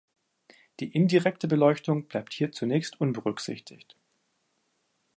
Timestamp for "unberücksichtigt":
2.99-3.95